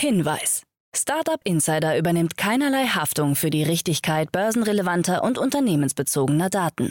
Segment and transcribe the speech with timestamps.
[0.00, 0.62] Hinweis.
[0.96, 6.90] Startup Insider übernimmt keinerlei Haftung für die Richtigkeit börsenrelevanter und unternehmensbezogener Daten.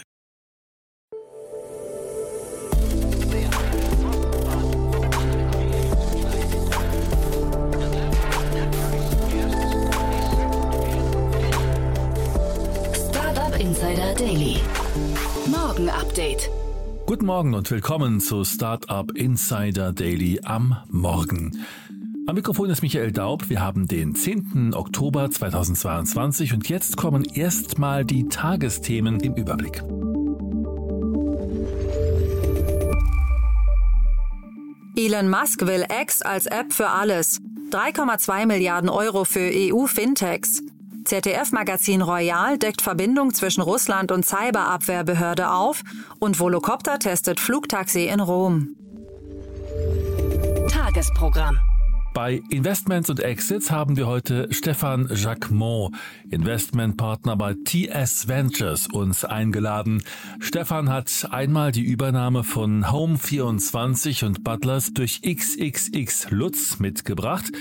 [12.94, 14.58] Startup Insider Daily.
[15.48, 16.52] Morgen Update.
[17.08, 21.66] Guten Morgen und willkommen zu Startup Insider Daily am Morgen.
[22.30, 23.50] Am Mikrofon ist Michael Daub.
[23.50, 24.76] Wir haben den 10.
[24.76, 29.82] Oktober 2022 und jetzt kommen erstmal die Tagesthemen im Überblick.
[34.96, 37.42] Elon Musk will X als App für alles.
[37.72, 40.62] 3,2 Milliarden Euro für EU-Fintechs.
[41.06, 45.82] ZDF-Magazin Royal deckt Verbindung zwischen Russland und Cyberabwehrbehörde auf
[46.20, 48.76] und Volocopter testet Flugtaxi in Rom.
[50.70, 51.58] Tagesprogramm.
[52.14, 55.96] Bei Investments und Exits haben wir heute Stefan Jacquemont,
[56.30, 60.02] Investmentpartner bei TS Ventures, uns eingeladen.
[60.40, 67.52] Stefan hat einmal die Übernahme von Home24 und Butlers durch XXX Lutz mitgebracht,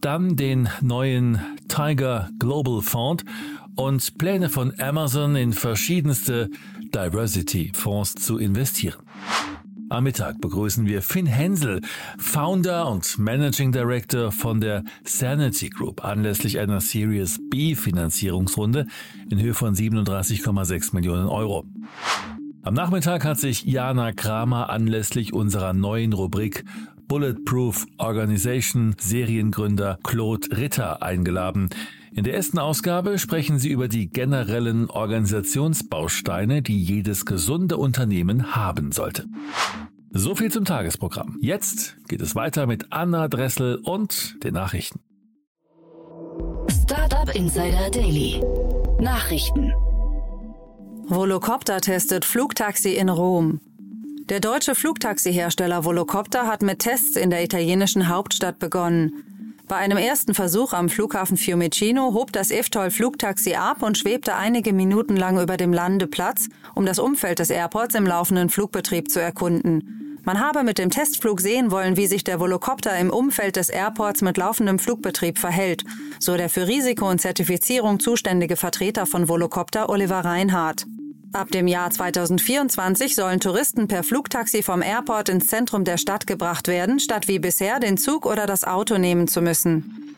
[0.00, 3.24] dann den neuen Tiger Global Fund
[3.76, 6.50] und Pläne von Amazon in verschiedenste
[6.92, 9.00] Diversity Fonds zu investieren.
[9.92, 11.82] Am Mittag begrüßen wir Finn Hensel,
[12.16, 18.86] Founder und Managing Director von der Sanity Group, anlässlich einer Series B Finanzierungsrunde
[19.28, 21.66] in Höhe von 37,6 Millionen Euro.
[22.62, 26.64] Am Nachmittag hat sich Jana Kramer anlässlich unserer neuen Rubrik
[27.06, 31.68] Bulletproof Organization Seriengründer Claude Ritter eingeladen.
[32.14, 38.92] In der ersten Ausgabe sprechen sie über die generellen Organisationsbausteine, die jedes gesunde Unternehmen haben
[38.92, 39.26] sollte.
[40.14, 41.38] So viel zum Tagesprogramm.
[41.40, 45.00] Jetzt geht es weiter mit Anna Dressel und den Nachrichten.
[46.68, 48.42] Startup Insider Daily.
[49.00, 49.72] Nachrichten.
[51.06, 53.60] Volocopter testet Flugtaxi in Rom.
[54.28, 59.24] Der deutsche Flugtaxi-Hersteller Volocopter hat mit Tests in der italienischen Hauptstadt begonnen.
[59.66, 64.74] Bei einem ersten Versuch am Flughafen Fiumicino hob das EFTOL Flugtaxi ab und schwebte einige
[64.74, 70.01] Minuten lang über dem Landeplatz, um das Umfeld des Airports im laufenden Flugbetrieb zu erkunden.
[70.24, 74.22] Man habe mit dem Testflug sehen wollen, wie sich der Volocopter im Umfeld des Airports
[74.22, 75.82] mit laufendem Flugbetrieb verhält,
[76.20, 80.86] so der für Risiko und Zertifizierung zuständige Vertreter von Volocopter Oliver Reinhardt.
[81.32, 86.68] Ab dem Jahr 2024 sollen Touristen per Flugtaxi vom Airport ins Zentrum der Stadt gebracht
[86.68, 90.11] werden, statt wie bisher den Zug oder das Auto nehmen zu müssen.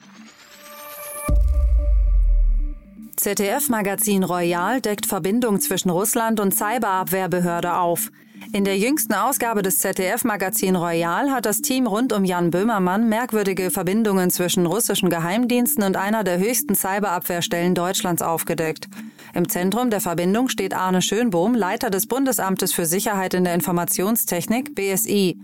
[3.16, 8.10] ZDF-Magazin Royal deckt Verbindung zwischen Russland und Cyberabwehrbehörde auf.
[8.52, 13.70] In der jüngsten Ausgabe des ZDF-Magazin Royal hat das Team rund um Jan Böhmermann merkwürdige
[13.70, 18.88] Verbindungen zwischen russischen Geheimdiensten und einer der höchsten Cyberabwehrstellen Deutschlands aufgedeckt.
[19.32, 24.74] Im Zentrum der Verbindung steht Arne Schönbohm, Leiter des Bundesamtes für Sicherheit in der Informationstechnik,
[24.74, 25.38] BSI.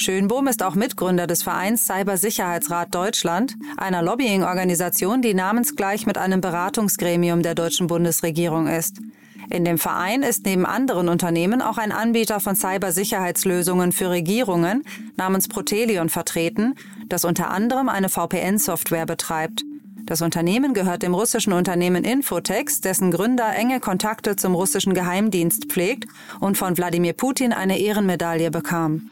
[0.00, 7.42] Schönbohm ist auch Mitgründer des Vereins Cybersicherheitsrat Deutschland, einer Lobbying-Organisation, die namensgleich mit einem Beratungsgremium
[7.42, 8.98] der deutschen Bundesregierung ist.
[9.50, 14.84] In dem Verein ist neben anderen Unternehmen auch ein Anbieter von Cybersicherheitslösungen für Regierungen
[15.16, 16.74] namens Protelion vertreten,
[17.08, 19.64] das unter anderem eine VPN-Software betreibt.
[20.04, 26.06] Das Unternehmen gehört dem russischen Unternehmen Infotex, dessen Gründer enge Kontakte zum russischen Geheimdienst pflegt
[26.40, 29.10] und von Wladimir Putin eine Ehrenmedaille bekam.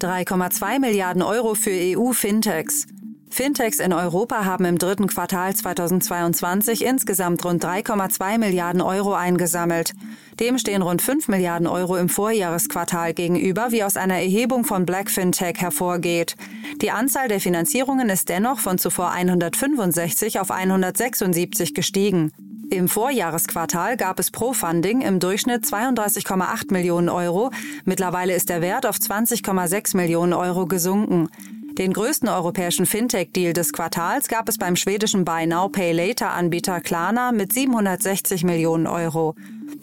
[0.00, 2.86] 3,2 Milliarden Euro für EU-Fintechs.
[3.30, 9.92] Fintechs in Europa haben im dritten Quartal 2022 insgesamt rund 3,2 Milliarden Euro eingesammelt.
[10.40, 15.10] Dem stehen rund 5 Milliarden Euro im Vorjahresquartal gegenüber, wie aus einer Erhebung von Black
[15.10, 16.36] Fintech hervorgeht.
[16.80, 22.32] Die Anzahl der Finanzierungen ist dennoch von zuvor 165 auf 176 gestiegen.
[22.70, 27.50] Im Vorjahresquartal gab es pro Funding im Durchschnitt 32,8 Millionen Euro.
[27.86, 31.28] Mittlerweile ist der Wert auf 20,6 Millionen Euro gesunken.
[31.78, 36.80] Den größten europäischen Fintech-Deal des Quartals gab es beim schwedischen Buy Now Pay Later Anbieter
[36.82, 39.34] Klarna mit 760 Millionen Euro.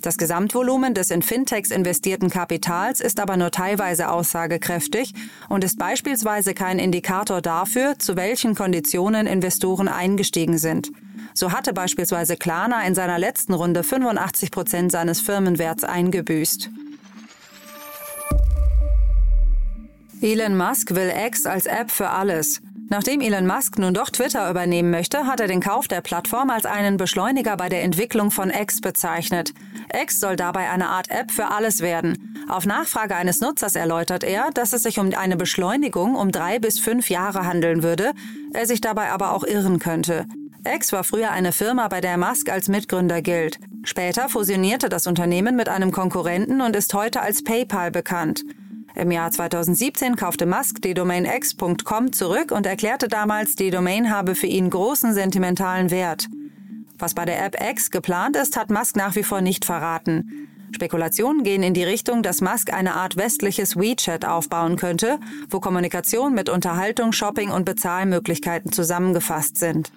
[0.03, 5.13] Das Gesamtvolumen des in Fintechs investierten Kapitals ist aber nur teilweise aussagekräftig
[5.49, 10.91] und ist beispielsweise kein Indikator dafür, zu welchen Konditionen Investoren eingestiegen sind.
[11.35, 16.69] So hatte beispielsweise Klarna in seiner letzten Runde 85 Prozent seines Firmenwerts eingebüßt.
[20.21, 22.61] Elon Musk will X als App für alles.
[22.89, 26.65] Nachdem Elon Musk nun doch Twitter übernehmen möchte, hat er den Kauf der Plattform als
[26.65, 29.53] einen Beschleuniger bei der Entwicklung von X bezeichnet.
[29.93, 32.37] X soll dabei eine Art App für alles werden.
[32.47, 36.79] Auf Nachfrage eines Nutzers erläutert er, dass es sich um eine Beschleunigung um drei bis
[36.79, 38.13] fünf Jahre handeln würde,
[38.53, 40.25] er sich dabei aber auch irren könnte.
[40.65, 43.59] X war früher eine Firma, bei der Musk als Mitgründer gilt.
[43.83, 48.43] Später fusionierte das Unternehmen mit einem Konkurrenten und ist heute als PayPal bekannt.
[48.95, 54.35] Im Jahr 2017 kaufte Musk die Domain x.com zurück und erklärte damals, die Domain habe
[54.35, 56.27] für ihn großen sentimentalen Wert.
[56.97, 60.47] Was bei der App X geplant ist, hat Musk nach wie vor nicht verraten.
[60.71, 65.19] Spekulationen gehen in die Richtung, dass Musk eine Art westliches WeChat aufbauen könnte,
[65.49, 69.91] wo Kommunikation mit Unterhaltung, Shopping und Bezahlmöglichkeiten zusammengefasst sind.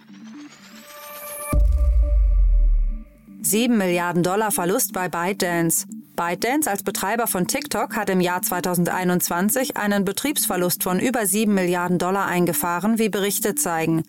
[3.48, 5.86] 7 Milliarden Dollar Verlust bei ByteDance.
[6.16, 11.96] ByteDance als Betreiber von TikTok hat im Jahr 2021 einen Betriebsverlust von über 7 Milliarden
[11.96, 14.02] Dollar eingefahren, wie Berichte zeigen.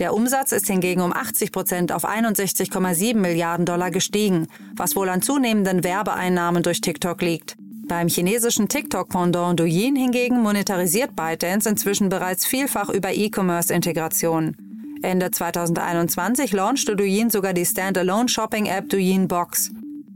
[0.00, 5.22] Der Umsatz ist hingegen um 80 Prozent auf 61,7 Milliarden Dollar gestiegen, was wohl an
[5.22, 7.54] zunehmenden Werbeeinnahmen durch TikTok liegt.
[7.86, 14.71] Beim chinesischen TikTok-Pendant Douyin hingegen monetarisiert ByteDance inzwischen bereits vielfach über E-Commerce-Integration.
[15.02, 19.70] Ende 2021 launchte Douyin sogar die Standalone Shopping App Douyin Box.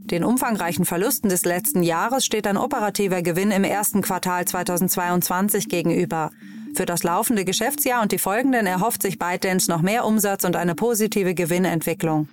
[0.09, 6.31] Den umfangreichen Verlusten des letzten Jahres steht ein operativer Gewinn im ersten Quartal 2022 gegenüber.
[6.75, 10.75] Für das laufende Geschäftsjahr und die folgenden erhofft sich ByteDance noch mehr Umsatz und eine
[10.75, 12.29] positive Gewinnentwicklung.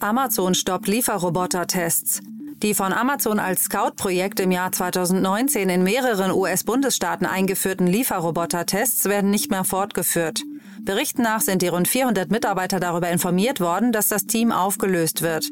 [0.00, 2.22] Amazon stoppt Lieferroboter-Tests.
[2.62, 9.50] Die von Amazon als Scout-Projekt im Jahr 2019 in mehreren US-Bundesstaaten eingeführten Lieferroboter-Tests werden nicht
[9.50, 10.42] mehr fortgeführt.
[10.80, 15.48] Berichten nach sind die rund 400 Mitarbeiter darüber informiert worden, dass das Team aufgelöst wird.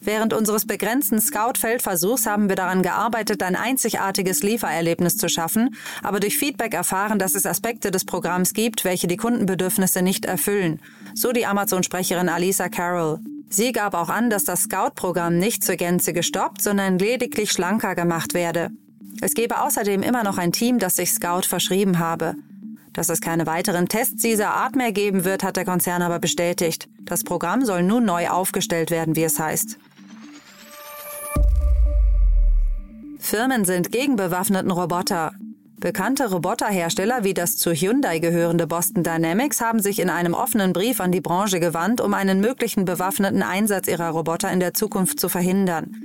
[0.00, 6.36] Während unseres begrenzten Scout-Feldversuchs haben wir daran gearbeitet, ein einzigartiges Liefererlebnis zu schaffen, aber durch
[6.36, 10.80] Feedback erfahren, dass es Aspekte des Programms gibt, welche die Kundenbedürfnisse nicht erfüllen,
[11.14, 13.20] so die Amazon-Sprecherin Alisa Carroll.
[13.52, 18.32] Sie gab auch an, dass das Scout-Programm nicht zur Gänze gestoppt, sondern lediglich schlanker gemacht
[18.32, 18.70] werde.
[19.20, 22.36] Es gebe außerdem immer noch ein Team, das sich Scout verschrieben habe.
[22.92, 26.88] Dass es keine weiteren Tests dieser Art mehr geben wird, hat der Konzern aber bestätigt.
[27.00, 29.78] Das Programm soll nun neu aufgestellt werden, wie es heißt.
[33.18, 35.32] Firmen sind gegen bewaffneten Roboter.
[35.80, 41.00] Bekannte Roboterhersteller wie das zu Hyundai gehörende Boston Dynamics haben sich in einem offenen Brief
[41.00, 45.30] an die Branche gewandt, um einen möglichen bewaffneten Einsatz ihrer Roboter in der Zukunft zu
[45.30, 45.96] verhindern.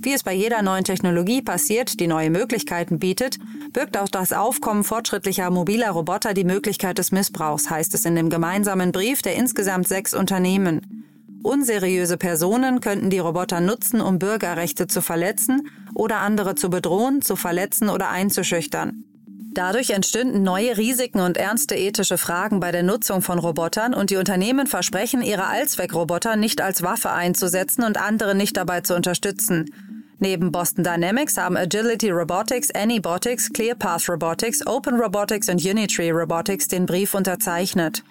[0.00, 3.38] Wie es bei jeder neuen Technologie passiert, die neue Möglichkeiten bietet,
[3.72, 8.30] birgt auch das Aufkommen fortschrittlicher mobiler Roboter die Möglichkeit des Missbrauchs, heißt es in dem
[8.30, 11.06] gemeinsamen Brief der insgesamt sechs Unternehmen.
[11.42, 17.34] Unseriöse Personen könnten die Roboter nutzen, um Bürgerrechte zu verletzen oder andere zu bedrohen, zu
[17.34, 19.04] verletzen oder einzuschüchtern.
[19.54, 24.16] Dadurch entstünden neue Risiken und ernste ethische Fragen bei der Nutzung von Robotern und die
[24.16, 29.72] Unternehmen versprechen, ihre Allzweckroboter nicht als Waffe einzusetzen und andere nicht dabei zu unterstützen.
[30.18, 36.86] Neben Boston Dynamics haben Agility Robotics, Anybotics, ClearPath Robotics, Open Robotics und Unitree Robotics den
[36.86, 38.02] Brief unterzeichnet.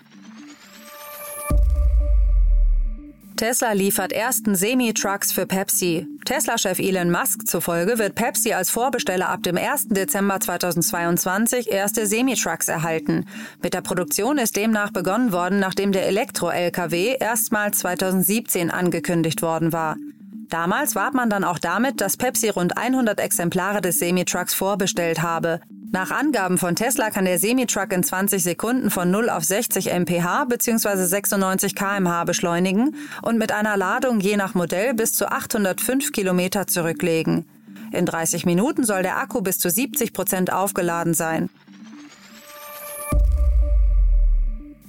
[3.44, 6.08] Tesla liefert ersten Semi-Trucks für Pepsi.
[6.24, 9.90] Tesla-Chef Elon Musk zufolge wird Pepsi als Vorbesteller ab dem 1.
[9.90, 13.26] Dezember 2022 erste Semi-Trucks erhalten.
[13.62, 19.98] Mit der Produktion ist demnach begonnen worden, nachdem der Elektro-LKW erstmals 2017 angekündigt worden war.
[20.48, 25.60] Damals warb man dann auch damit, dass Pepsi rund 100 Exemplare des Semi-Trucks vorbestellt habe.
[25.94, 30.46] Nach Angaben von Tesla kann der Semitruck in 20 Sekunden von 0 auf 60 mph
[30.46, 31.06] bzw.
[31.06, 37.46] 96 kmh beschleunigen und mit einer Ladung je nach Modell bis zu 805 Kilometer zurücklegen.
[37.92, 41.52] In 30 Minuten soll der Akku bis zu 70 Prozent aufgeladen sein.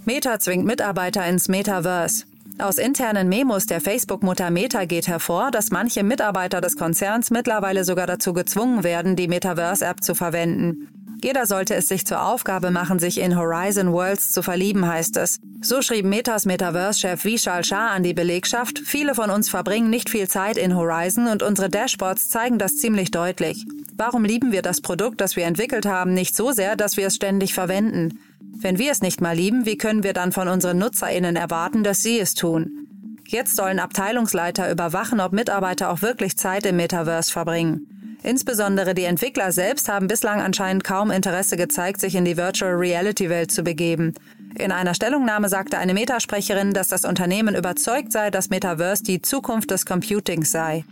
[0.06, 2.24] Meta zwingt Mitarbeiter ins Metaverse.
[2.58, 8.06] Aus internen Memos der Facebook-Mutter Meta geht hervor, dass manche Mitarbeiter des Konzerns mittlerweile sogar
[8.06, 10.93] dazu gezwungen werden, die Metaverse-App zu verwenden.
[11.24, 15.38] Jeder sollte es sich zur Aufgabe machen, sich in Horizon Worlds zu verlieben, heißt es.
[15.62, 20.28] So schrieb Metas Metaverse-Chef Vishal Shah an die Belegschaft, viele von uns verbringen nicht viel
[20.28, 23.64] Zeit in Horizon und unsere Dashboards zeigen das ziemlich deutlich.
[23.96, 27.14] Warum lieben wir das Produkt, das wir entwickelt haben, nicht so sehr, dass wir es
[27.14, 28.18] ständig verwenden?
[28.58, 32.02] Wenn wir es nicht mal lieben, wie können wir dann von unseren NutzerInnen erwarten, dass
[32.02, 32.86] sie es tun?
[33.26, 37.93] Jetzt sollen Abteilungsleiter überwachen, ob Mitarbeiter auch wirklich Zeit im Metaverse verbringen.
[38.24, 43.28] Insbesondere die Entwickler selbst haben bislang anscheinend kaum Interesse gezeigt, sich in die Virtual Reality
[43.28, 44.14] Welt zu begeben.
[44.56, 49.70] In einer Stellungnahme sagte eine Metasprecherin, dass das Unternehmen überzeugt sei, dass Metaverse die Zukunft
[49.70, 50.84] des Computings sei.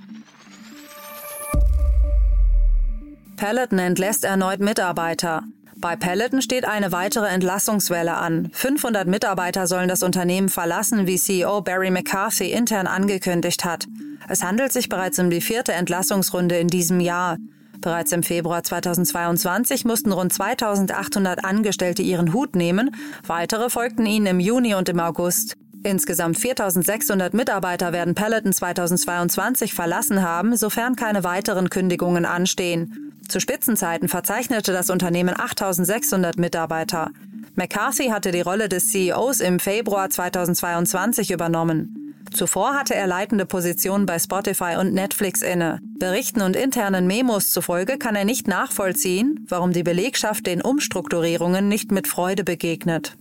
[3.39, 5.43] Peloton entlässt erneut Mitarbeiter.
[5.83, 8.49] Bei Peloton steht eine weitere Entlassungswelle an.
[8.53, 13.89] 500 Mitarbeiter sollen das Unternehmen verlassen, wie CEO Barry McCarthy intern angekündigt hat.
[14.29, 17.37] Es handelt sich bereits um die vierte Entlassungsrunde in diesem Jahr.
[17.81, 22.95] Bereits im Februar 2022 mussten rund 2800 Angestellte ihren Hut nehmen.
[23.27, 25.57] Weitere folgten ihnen im Juni und im August.
[25.85, 33.13] Insgesamt 4600 Mitarbeiter werden Peloton 2022 verlassen haben, sofern keine weiteren Kündigungen anstehen.
[33.29, 37.11] Zu Spitzenzeiten verzeichnete das Unternehmen 8600 Mitarbeiter.
[37.55, 42.15] McCarthy hatte die Rolle des CEOs im Februar 2022 übernommen.
[42.33, 45.81] Zuvor hatte er leitende Positionen bei Spotify und Netflix inne.
[45.99, 51.93] Berichten und internen Memos zufolge kann er nicht nachvollziehen, warum die Belegschaft den Umstrukturierungen nicht
[51.93, 53.17] mit Freude begegnet.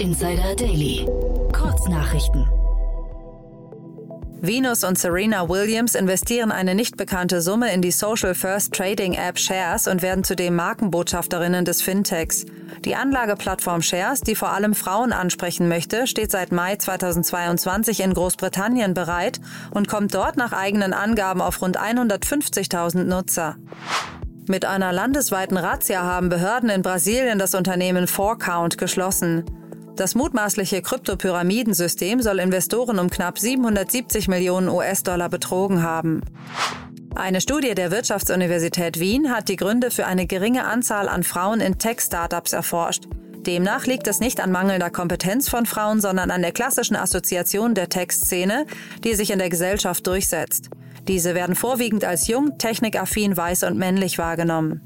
[0.00, 1.06] Insider Daily.
[1.52, 2.46] Kurznachrichten.
[4.40, 9.38] Venus und Serena Williams investieren eine nicht bekannte Summe in die Social First Trading App
[9.38, 12.44] Shares und werden zudem Markenbotschafterinnen des Fintechs.
[12.84, 18.94] Die Anlageplattform Shares, die vor allem Frauen ansprechen möchte, steht seit Mai 2022 in Großbritannien
[18.94, 23.56] bereit und kommt dort nach eigenen Angaben auf rund 150.000 Nutzer.
[24.46, 29.44] Mit einer landesweiten Razzia haben Behörden in Brasilien das Unternehmen 4Count geschlossen.
[29.96, 36.22] Das mutmaßliche Kryptopyramidensystem soll Investoren um knapp 770 Millionen US-Dollar betrogen haben.
[37.14, 41.78] Eine Studie der Wirtschaftsuniversität Wien hat die Gründe für eine geringe Anzahl an Frauen in
[41.78, 43.04] Tech-Startups erforscht.
[43.46, 47.88] Demnach liegt es nicht an mangelnder Kompetenz von Frauen, sondern an der klassischen Assoziation der
[47.88, 48.66] Tech-Szene,
[49.04, 50.70] die sich in der Gesellschaft durchsetzt.
[51.06, 54.80] Diese werden vorwiegend als jung, technikaffin, weiß und männlich wahrgenommen.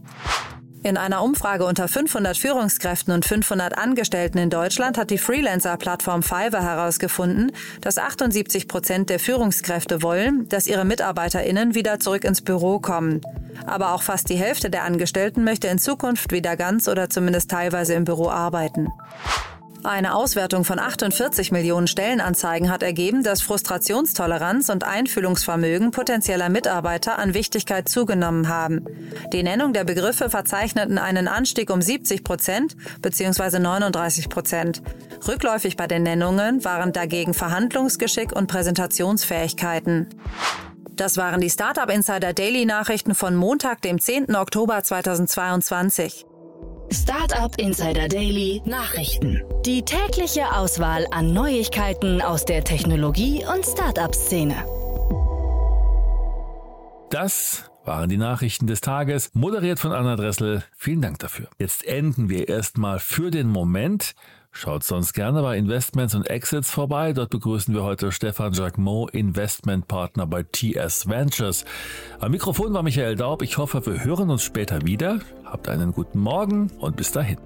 [0.82, 6.62] In einer Umfrage unter 500 Führungskräften und 500 Angestellten in Deutschland hat die Freelancer-Plattform Fiverr
[6.62, 13.20] herausgefunden, dass 78 Prozent der Führungskräfte wollen, dass ihre MitarbeiterInnen wieder zurück ins Büro kommen.
[13.66, 17.94] Aber auch fast die Hälfte der Angestellten möchte in Zukunft wieder ganz oder zumindest teilweise
[17.94, 18.88] im Büro arbeiten.
[19.88, 27.32] Eine Auswertung von 48 Millionen Stellenanzeigen hat ergeben, dass Frustrationstoleranz und Einfühlungsvermögen potenzieller Mitarbeiter an
[27.32, 28.84] Wichtigkeit zugenommen haben.
[29.32, 33.60] Die Nennung der Begriffe verzeichneten einen Anstieg um 70 Prozent bzw.
[33.60, 34.82] 39 Prozent.
[35.26, 40.10] Rückläufig bei den Nennungen waren dagegen Verhandlungsgeschick und Präsentationsfähigkeiten.
[40.96, 44.36] Das waren die Startup Insider Daily Nachrichten von Montag, dem 10.
[44.36, 46.27] Oktober 2022.
[46.90, 49.42] Startup Insider Daily Nachrichten.
[49.66, 54.54] Die tägliche Auswahl an Neuigkeiten aus der Technologie- und Startup-Szene.
[57.10, 60.64] Das waren die Nachrichten des Tages, moderiert von Anna Dressel.
[60.76, 61.48] Vielen Dank dafür.
[61.58, 64.14] Jetzt enden wir erstmal für den Moment
[64.60, 67.12] Schaut sonst gerne bei Investments und Exits vorbei.
[67.12, 71.64] Dort begrüßen wir heute Stefan Jacquemot, Investmentpartner bei TS Ventures.
[72.18, 73.42] Am Mikrofon war Michael Daub.
[73.42, 75.20] Ich hoffe, wir hören uns später wieder.
[75.44, 77.38] Habt einen guten Morgen und bis dahin.